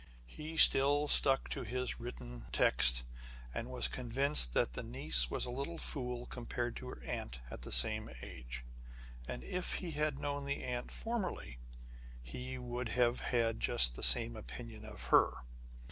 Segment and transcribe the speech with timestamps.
[0.25, 1.93] He still stuck to his
[2.51, 3.03] text,
[3.53, 7.61] and was convinced that the niece was a little fool compared to her aunt at
[7.61, 8.65] the same age;
[9.27, 11.59] and if he had known the aunt formerly,
[12.19, 15.45] he would have had just the same opinion of her.